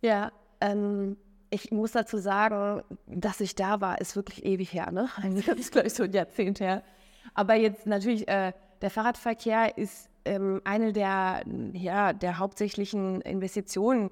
[0.00, 0.30] Ja,
[0.60, 1.16] ähm,
[1.50, 4.90] ich muss dazu sagen, dass ich da war, ist wirklich ewig her.
[4.90, 5.08] Ne?
[5.22, 6.82] Also das ist, glaube ich, so ein Jahrzehnt her.
[7.34, 14.10] Aber jetzt natürlich, äh, der Fahrradverkehr ist ähm, eine der, ja, der hauptsächlichen Investitionen,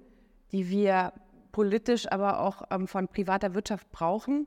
[0.52, 1.12] die wir
[1.52, 4.46] politisch, aber auch ähm, von privater Wirtschaft brauchen,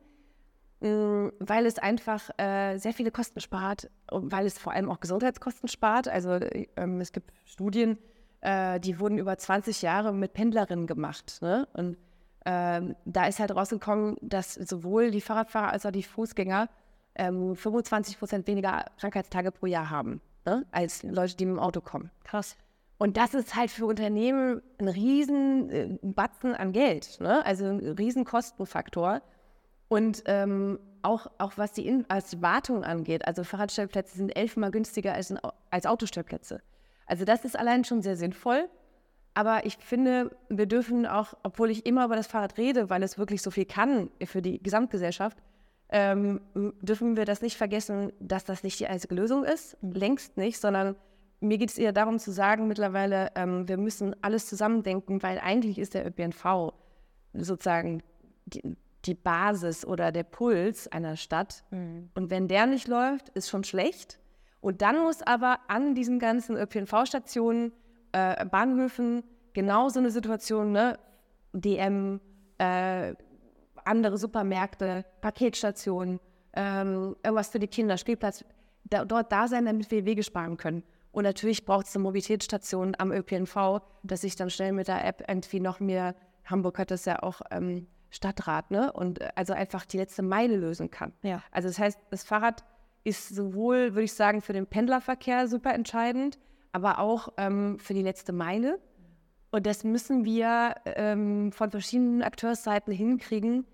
[0.82, 5.00] ähm, weil es einfach äh, sehr viele Kosten spart und weil es vor allem auch
[5.00, 6.08] Gesundheitskosten spart.
[6.08, 6.40] Also
[6.76, 7.98] ähm, es gibt Studien,
[8.42, 11.40] äh, die wurden über 20 Jahre mit Pendlerinnen gemacht.
[11.42, 11.68] Ne?
[11.74, 11.98] Und
[12.50, 16.70] ähm, da ist halt rausgekommen, dass sowohl die Fahrradfahrer als auch die Fußgänger
[17.16, 20.66] ähm, 25 Prozent weniger Krankheitstage pro Jahr haben, ne?
[20.72, 22.10] als Leute, die mit dem Auto kommen.
[22.24, 22.56] Krass.
[22.98, 27.46] Und das ist halt für Unternehmen ein riesen äh, Batzen an Geld, ne?
[27.46, 29.22] also ein riesen Kostenfaktor.
[29.90, 35.14] Und ähm, auch, auch was die, In als Wartung angeht, also Fahrradstellplätze sind elfmal günstiger
[35.14, 35.34] als,
[35.70, 36.62] als Autostellplätze.
[37.06, 38.70] Also das ist allein schon sehr sinnvoll.
[39.38, 43.20] Aber ich finde, wir dürfen auch, obwohl ich immer über das Fahrrad rede, weil es
[43.20, 45.38] wirklich so viel kann für die Gesamtgesellschaft,
[45.90, 46.42] ähm,
[46.82, 49.78] dürfen wir das nicht vergessen, dass das nicht die einzige Lösung ist.
[49.84, 50.96] Längst nicht, sondern
[51.40, 55.78] mir geht es eher darum zu sagen mittlerweile, ähm, wir müssen alles zusammendenken, weil eigentlich
[55.78, 56.74] ist der ÖPNV
[57.34, 58.02] sozusagen
[58.48, 61.64] die, die Basis oder der Puls einer Stadt.
[61.70, 62.10] Mhm.
[62.16, 64.18] Und wenn der nicht läuft, ist schon schlecht.
[64.62, 67.72] Und dann muss aber an diesen ganzen ÖPNV-Stationen,
[68.18, 70.98] äh, Bahnhöfen genau so eine Situation, ne,
[71.54, 72.20] DM,
[72.58, 73.14] äh,
[73.86, 76.20] andere Supermärkte, Paketstationen,
[76.54, 78.44] ähm, irgendwas für die Kinder, Spielplatz,
[78.86, 80.84] da, dort da sein, damit wir Wege sparen können.
[81.12, 85.24] Und natürlich braucht es eine Mobilitätsstation am ÖPNV, dass ich dann schnell mit der App
[85.28, 88.92] irgendwie noch mehr, Hamburg hat das ja auch ähm, Stadtrat, ne?
[88.94, 91.14] Und äh, also einfach die letzte Meile lösen kann.
[91.24, 91.42] Ja.
[91.52, 92.64] Also das heißt, das Fahrrad
[93.04, 96.38] ist sowohl, würde ich sagen, für den Pendlerverkehr super entscheidend,
[96.78, 98.80] aber auch ähm, für die letzte Meile.
[99.50, 103.66] Und das müssen wir ähm, von verschiedenen Akteursseiten hinkriegen,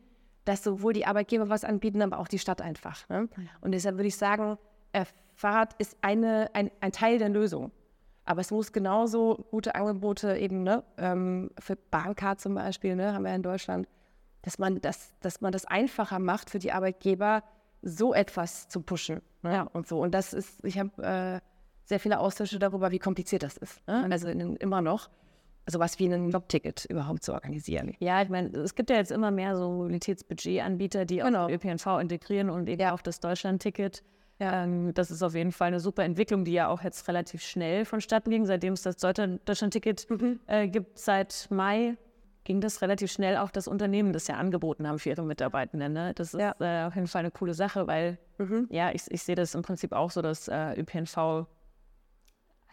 [0.46, 3.10] dass sowohl die Arbeitgeber was anbieten, aber auch die Stadt einfach.
[3.10, 3.28] Ne?
[3.60, 4.58] Und deshalb würde ich sagen,
[4.94, 5.04] äh,
[5.36, 7.72] Fahrrad ist eine, ein, ein Teil der Lösung.
[8.24, 13.26] Aber es muss genauso gute Angebote eben ne, ähm, für Bahncard zum Beispiel, ne, haben
[13.26, 13.86] wir in Deutschland,
[14.44, 17.44] dass man das, dass man das einfacher macht für die Arbeitgeber,
[17.82, 19.22] so etwas zu pushen.
[19.42, 20.00] Ne, und so.
[20.00, 21.42] Und das ist, ich habe äh,
[21.86, 23.86] sehr viele Austausche darüber, wie kompliziert das ist.
[23.88, 24.08] Ne?
[24.10, 25.10] Also in, immer noch
[25.68, 27.94] sowas wie ein Jobticket überhaupt zu organisieren.
[28.00, 31.46] Ja, ich meine, es gibt ja jetzt immer mehr so Mobilitätsbudgetanbieter, die Genau.
[31.46, 32.94] auch ÖPNV integrieren und eben Ja.
[32.94, 34.04] auch das Deutschlandticket.
[34.40, 34.64] Ja.
[34.64, 37.86] Ähm, das ist auf jeden Fall eine super Entwicklung, die ja auch jetzt relativ schnell
[37.86, 38.46] vonstatten ging.
[38.46, 40.40] Seitdem es das Deutschland- Deutschlandticket Mhm.
[40.48, 41.96] äh, gibt, seit Mai,
[42.44, 45.94] ging das relativ schnell auch das Unternehmen, das ja angeboten haben für ihre Mitarbeitenden.
[45.94, 46.14] Ne?
[46.16, 46.56] Das ist Ja.
[46.60, 48.68] äh, auf jeden Fall eine coole Sache, weil Mhm.
[48.70, 51.46] ja, ich, ich sehe das im Prinzip auch so, dass äh, ÖPNV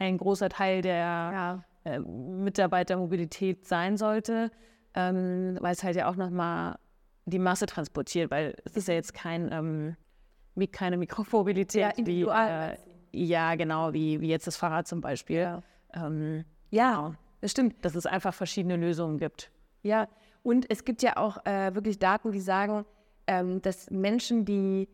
[0.00, 1.64] ein großer Teil der Ja.
[1.84, 4.50] äh, Mitarbeitermobilität sein sollte,
[4.94, 6.78] ähm, weil es halt ja auch nochmal
[7.26, 9.96] die Masse transportiert, weil es ist ja jetzt kein, ähm,
[10.72, 12.76] keine Mikromobilität, Ja, wie, äh,
[13.12, 15.40] ja, genau, wie, wie jetzt das Fahrrad zum Beispiel.
[15.40, 15.62] Ja.
[15.94, 17.84] Ähm, ja, das stimmt.
[17.84, 19.50] dass es einfach verschiedene Lösungen gibt.
[19.82, 20.08] Ja,
[20.42, 22.84] und es gibt ja auch äh, wirklich Daten, die sagen,
[23.26, 24.88] ähm, dass Menschen, die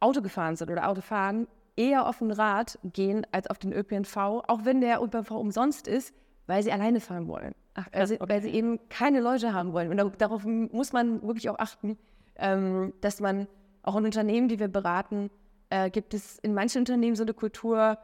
[0.00, 4.16] Auto gefahren sind oder Auto fahren, eher auf den Rad gehen als auf den ÖPNV,
[4.16, 6.14] auch wenn der ÖPNV umsonst ist,
[6.46, 7.54] weil sie alleine fahren wollen.
[7.74, 9.90] Ach, weil, sie, weil sie eben keine Leute haben wollen.
[9.90, 11.98] Und da- darauf muss man wirklich auch achten,
[12.36, 13.46] ähm, dass man
[13.82, 15.30] auch in Unternehmen, die wir beraten,
[15.70, 17.98] äh, gibt es in manchen Unternehmen so eine Kultur,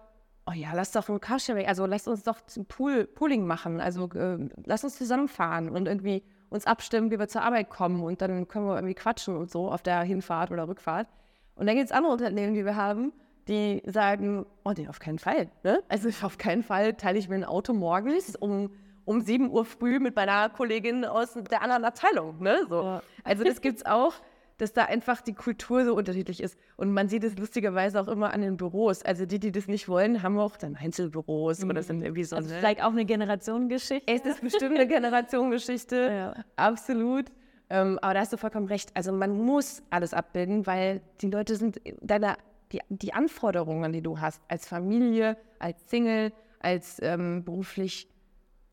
[0.47, 4.11] oh ja, lass doch ein Carsharing, also lass uns doch zum Pool, Pooling machen, also
[4.11, 8.47] äh, lass uns zusammenfahren und irgendwie uns abstimmen, wie wir zur Arbeit kommen und dann
[8.49, 11.07] können wir irgendwie quatschen und so auf der Hinfahrt oder Rückfahrt.
[11.55, 13.13] Und dann gibt es andere Unternehmen, die wir haben,
[13.49, 15.49] die sagen, oh nee, auf keinen Fall.
[15.65, 15.83] Ne?
[15.89, 18.71] Also auf keinen Fall teile ich mir ein Auto morgens um,
[19.05, 22.41] um 7 Uhr früh mit meiner Kollegin aus der anderen Abteilung.
[22.43, 22.67] Ne?
[22.69, 22.83] So.
[22.83, 23.03] Ja.
[23.25, 24.15] Also das gibt es auch,
[24.59, 26.57] dass da einfach die Kultur so unterschiedlich ist.
[26.77, 29.03] Und man sieht es lustigerweise auch immer an den Büros.
[29.03, 32.37] Also die, die das nicht wollen, haben auch dann Einzelbüros oder sind irgendwie so.
[32.37, 32.57] Also ne?
[32.61, 34.13] vielleicht auch eine Generationengeschichte.
[34.13, 36.45] Es ist bestimmt eine Generationengeschichte, Ja.
[36.55, 37.27] absolut.
[37.71, 38.91] Ähm, aber da hast du vollkommen recht.
[38.95, 42.37] Also man muss alles abbilden, weil die Leute sind deine,
[42.73, 48.09] die, die Anforderungen, die du hast als Familie, als Single, als ähm, beruflich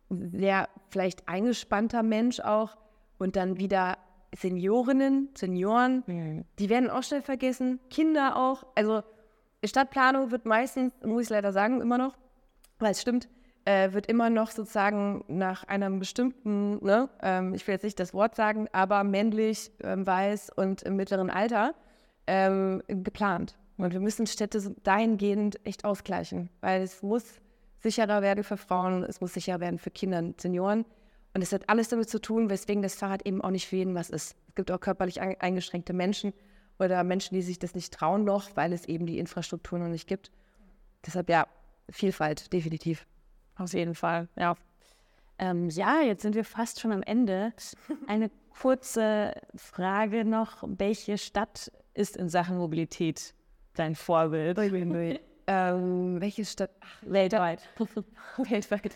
[0.09, 2.77] sehr vielleicht eingespannter Mensch auch
[3.17, 3.97] und dann wieder
[4.35, 6.45] Seniorinnen, Senioren, Mhm.
[6.59, 8.63] die werden auch schnell vergessen, Kinder auch.
[8.75, 9.01] Also
[9.63, 12.15] Stadtplanung wird meistens, muss ich leider sagen, immer noch,
[12.77, 13.27] weil es stimmt,
[13.65, 18.13] äh, wird immer noch sozusagen nach einem bestimmten, ne, ähm, ich will jetzt nicht das
[18.13, 21.73] Wort sagen, aber männlich, ähm, weiß und im mittleren Alter
[22.25, 23.58] ähm, geplant.
[23.79, 27.23] Und wir müssen Städte dahingehend echt ausgleichen, weil es muss
[27.79, 30.83] sicherer werden für Frauen, es muss sicherer werden für Kinder und Senioren.
[31.33, 33.95] Und es hat alles damit zu tun, weswegen das Fahrrad eben auch nicht für jeden
[33.95, 34.35] was ist.
[34.49, 36.33] Es gibt auch körperlich ein- eingeschränkte Menschen
[36.77, 40.07] oder Menschen, die sich das nicht trauen noch, weil es eben die Infrastruktur noch nicht
[40.07, 40.31] gibt.
[41.05, 41.47] Deshalb ja,
[41.89, 43.07] Vielfalt, definitiv.
[43.55, 44.55] Auf jeden Fall, ja.
[45.37, 47.53] Ähm, ja, jetzt sind wir fast schon am Ende.
[48.07, 50.63] Eine kurze Frage noch.
[50.67, 53.33] Welche Stadt ist in Sachen Mobilität
[53.79, 54.57] dein Vorbild?
[55.51, 56.69] Ähm, welche Stadt?
[56.79, 57.67] Ach, Weltweit.
[58.37, 58.95] weltweit.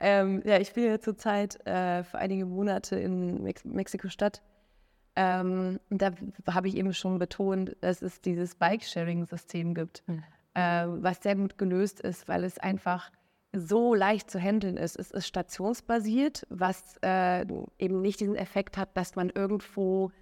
[0.00, 4.40] Ähm, ja, ich bin ja zurzeit äh, für einige Monate in Mex Mexiko-Stadt.
[5.14, 6.12] Ähm, da
[6.50, 10.02] habe ich eben schon betont, dass es dieses Bike-Sharing-System gibt,
[10.54, 13.10] äh, was sehr gut gelöst ist, weil es einfach
[13.52, 14.96] so leicht zu handeln ist.
[14.96, 17.42] Es ist stationsbasiert, was äh,
[17.78, 20.12] eben nicht diesen Effekt hat, dass man irgendwo,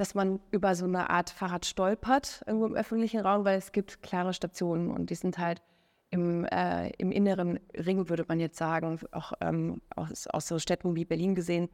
[0.00, 4.00] dass man über so eine Art Fahrrad stolpert, irgendwo im öffentlichen Raum, weil es gibt
[4.00, 5.60] klare Stationen und die sind halt
[6.08, 10.96] im, äh, im inneren Ring, würde man jetzt sagen, auch ähm, aus, aus so Städten
[10.96, 11.68] wie Berlin gesehen,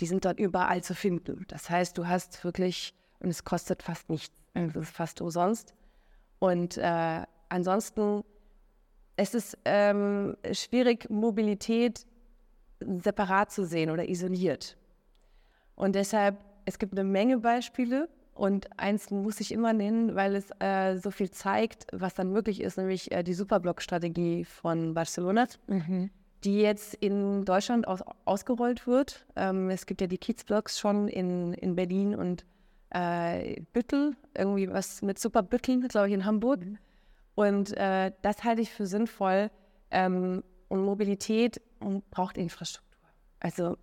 [0.00, 1.44] die sind dort überall zu finden.
[1.48, 5.74] Das heißt, du hast wirklich, und es kostet fast nichts, es ist fast umsonst.
[6.38, 8.24] Und äh, ansonsten,
[9.16, 12.06] es ist ähm, schwierig, Mobilität
[12.80, 14.78] separat zu sehen oder isoliert.
[15.74, 20.50] Und deshalb, es gibt eine Menge Beispiele und eins muss ich immer nennen, weil es
[20.58, 25.46] äh, so viel zeigt, was dann möglich ist, nämlich äh, die Superblock-Strategie von Barcelona.
[26.44, 29.26] die jetzt in Deutschland aus, ausgerollt wird.
[29.36, 32.44] Ähm, es gibt ja die Kiezblocks schon in, in Berlin und
[32.90, 36.64] äh, Büttel, irgendwie was mit Superbütteln, glaube ich, in Hamburg.
[36.64, 36.78] Mhm.
[37.34, 39.50] Und äh, das halte ich für sinnvoll.
[39.90, 41.60] Ähm, und Mobilität
[42.10, 43.08] braucht Infrastruktur.
[43.40, 43.76] Also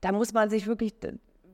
[0.00, 0.94] da muss man sich wirklich,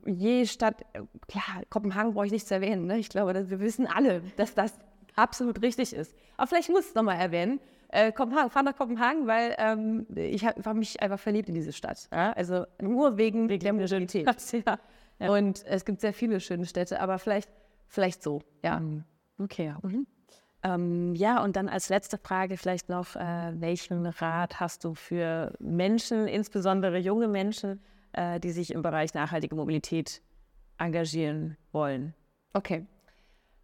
[0.05, 0.83] je Stadt,
[1.27, 2.85] klar, Kopenhagen brauche ich nicht zu erwähnen.
[2.85, 2.97] Ne?
[2.97, 4.73] Ich glaube, wir wissen alle, dass das
[5.15, 6.15] absolut richtig ist.
[6.37, 7.59] Aber vielleicht muss ich es nochmal erwähnen.
[7.89, 12.07] Äh, Kopenhagen, fahr nach Kopenhagen, weil ähm, ich habe mich einfach verliebt in diese Stadt.
[12.11, 12.31] Ja?
[12.33, 14.27] Also nur wegen, wegen der Mobilität.
[14.65, 14.79] Ja.
[15.19, 15.31] Ja.
[15.33, 17.49] Und es gibt sehr viele schöne Städte, aber vielleicht,
[17.87, 18.79] vielleicht so, ja.
[18.79, 19.03] Mhm.
[19.37, 19.73] Okay.
[19.83, 20.07] Mhm.
[20.63, 25.53] Ähm, ja, und dann als letzte Frage vielleicht noch, äh, welchen Rat hast du für
[25.59, 27.81] Menschen, insbesondere junge Menschen,
[28.13, 30.21] äh, die sich im Bereich nachhaltige Mobilität
[30.77, 32.13] engagieren wollen?
[32.53, 32.85] Okay.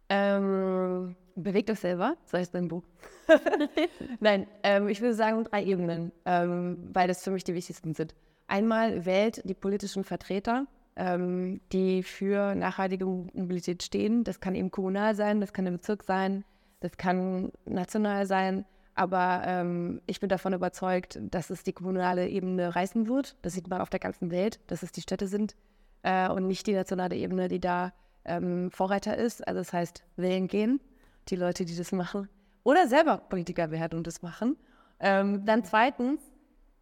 [0.08, 2.82] Ähm, bewegt euch selber, so heißt mein Buch.
[4.20, 8.14] Nein, ähm, ich würde sagen drei Ebenen, ähm, weil das für mich die wichtigsten sind.
[8.46, 14.24] Einmal wählt die politischen Vertreter, ähm, die für nachhaltige Mobilität stehen.
[14.24, 16.44] Das kann eben kommunal sein, das kann im Bezirk sein,
[16.80, 18.64] das kann national sein.
[18.98, 23.36] Aber ähm, ich bin davon überzeugt, dass es die kommunale Ebene reißen wird.
[23.42, 25.54] Das sieht man auf der ganzen Welt, dass es die Städte sind
[26.02, 27.92] äh, und nicht die nationale Ebene, die da
[28.24, 29.46] ähm, Vorreiter ist.
[29.46, 30.80] Also das heißt, wählen gehen,
[31.28, 32.28] die Leute, die das machen.
[32.64, 34.56] Oder selber Politiker werden und das machen.
[34.98, 36.20] Ähm, dann zweitens,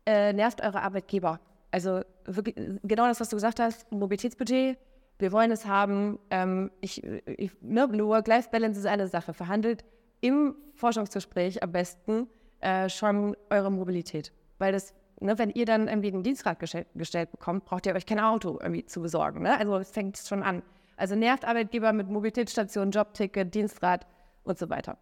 [0.06, 1.38] äh, nervt eure Arbeitgeber.
[1.70, 4.78] Also wirklich, genau das, was du gesagt hast, Mobilitätsbudget,
[5.18, 6.18] wir wollen es haben.
[6.30, 9.34] Ähm, ich, ich, ne, Work-Life-Balance ist eine Sache.
[9.34, 9.84] Verhandelt
[10.20, 12.28] im Forschungsgespräch am besten
[12.60, 14.32] äh, schon eure Mobilität.
[14.58, 18.06] Weil das, ne, wenn ihr dann irgendwie einen Dienstrad gestell, gestellt bekommt, braucht ihr euch
[18.06, 19.42] kein Auto irgendwie zu besorgen.
[19.42, 19.58] Ne?
[19.58, 20.62] Also es fängt schon an.
[20.96, 24.06] Also nervt Arbeitgeber mit Mobilitätsstation, Jobticket, Dienstrad
[24.44, 24.96] und so weiter.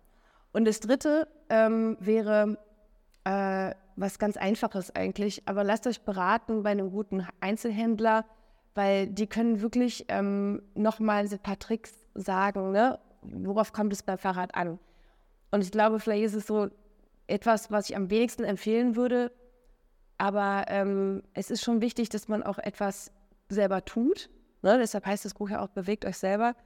[0.53, 2.59] Und das Dritte ähm, wäre
[3.25, 8.25] äh, was ganz Einfaches eigentlich, aber lasst euch beraten bei einem guten Einzelhändler,
[8.75, 12.99] weil die können wirklich ähm, nochmal ein paar Tricks sagen, ne?
[13.23, 14.79] worauf kommt es beim Fahrrad an.
[15.55, 16.69] Und ich glaube, vielleicht ist es so
[17.29, 19.31] etwas, was ich am wenigsten empfehlen würde,
[20.19, 23.13] aber ähm, es ist schon wichtig, dass man auch etwas
[23.49, 24.31] selber tut.
[24.63, 24.79] Ne?
[24.79, 26.57] Deshalb heißt das Buch ja auch, bewegt euch selber.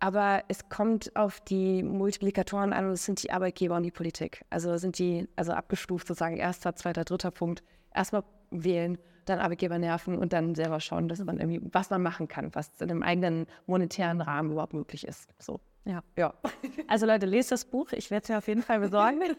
[0.00, 4.44] Aber es kommt auf die Multiplikatoren an und es sind die Arbeitgeber und die Politik.
[4.50, 7.62] Also sind die, also abgestuft sozusagen erster, zweiter, dritter Punkt.
[7.94, 12.26] Erstmal wählen, dann Arbeitgeber nerven und dann selber schauen, dass man irgendwie, was man machen
[12.26, 15.28] kann, was in einem eigenen monetären Rahmen überhaupt möglich ist.
[15.38, 15.60] So.
[15.84, 16.02] Ja.
[16.16, 16.34] ja.
[16.88, 17.92] Also Leute, lest das Buch.
[17.92, 19.20] Ich werde es ja auf jeden Fall besorgen.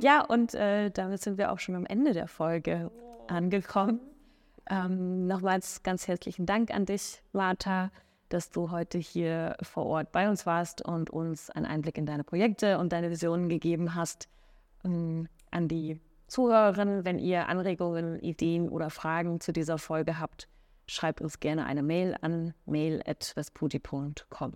[0.00, 2.90] ja, und äh, damit sind wir auch schon am Ende der Folge
[3.28, 4.00] angekommen.
[4.70, 7.90] Ähm, nochmals ganz herzlichen Dank an dich, Martha
[8.28, 12.24] dass du heute hier vor Ort bei uns warst und uns einen Einblick in deine
[12.24, 14.28] Projekte und deine Visionen gegeben hast.
[14.84, 20.48] Ähm, an die Zuhörerinnen, wenn ihr Anregungen, Ideen oder Fragen zu dieser Folge habt,
[20.88, 24.54] schreibt uns gerne eine Mail an mail.vesputi.com.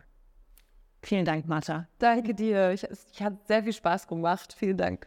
[1.04, 1.88] Vielen Dank, Martha.
[1.98, 2.70] Danke dir.
[2.70, 4.54] Ich, ich hat sehr viel Spaß gemacht.
[4.56, 5.00] Vielen Dank.